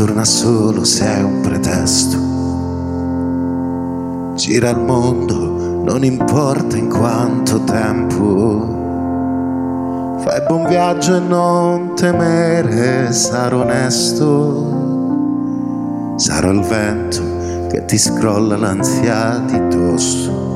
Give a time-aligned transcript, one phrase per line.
[0.00, 2.16] torna solo se hai un pretesto.
[4.34, 8.78] Gira il mondo, non importa in quanto tempo.
[10.20, 14.78] Fai buon viaggio e non temere, sarò onesto.
[16.16, 17.22] Sarò il vento
[17.68, 20.48] che ti scrolla l'ansia di dosso.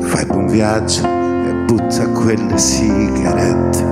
[0.00, 3.89] Fai buon viaggio e butta quelle sigarette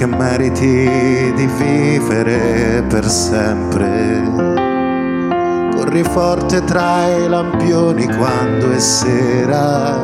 [0.00, 4.22] perché meriti di vivere per sempre.
[5.74, 9.98] Corri forte tra i lampioni quando è sera.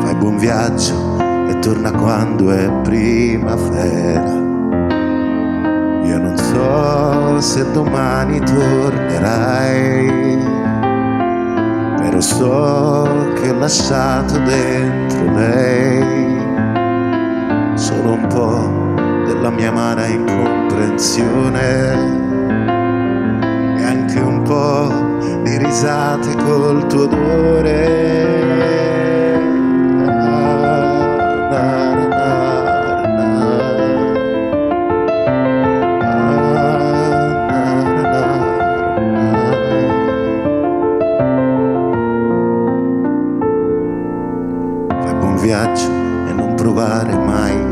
[0.00, 4.32] Fai buon viaggio e torna quando è primavera.
[6.04, 10.06] Io non so se domani tornerai,
[11.98, 16.07] però so che ho lasciato dentro lei
[19.78, 21.92] amara incomprensione
[23.78, 24.90] e anche un po'
[25.44, 28.06] di risate col tuo odore.
[44.88, 45.88] Fai buon viaggio
[46.26, 47.67] e non provare mai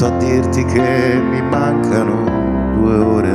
[0.00, 3.28] Aspetto a dirti che mi mancano due ore.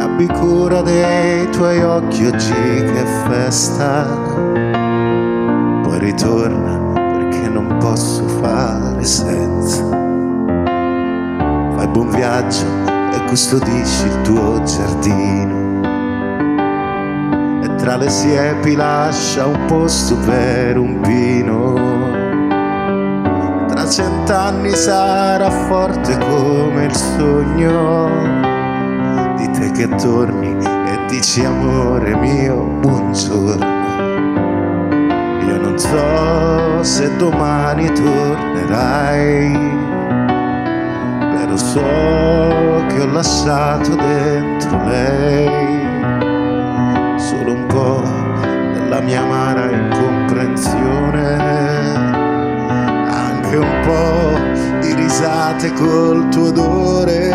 [0.00, 4.06] Abbi cura dei tuoi occhi oggi che festa.
[5.82, 9.82] Poi ritorna perché non posso fare senza.
[11.76, 12.64] Fai buon viaggio
[13.12, 15.80] e custodisci il tuo giardino
[17.62, 21.91] e tra le siepi lascia un posto per un pino.
[23.92, 28.08] Cent'anni sarà forte come il sogno
[29.36, 33.66] di te che torni e dici amore mio, buongiorno.
[35.46, 39.52] Io non so se domani tornerai,
[41.36, 41.82] però so
[42.88, 45.50] che ho lasciato dentro lei
[47.18, 48.02] solo un po'
[48.72, 50.11] della mia amara incomprensione,
[55.52, 57.31] risate col tuo odore.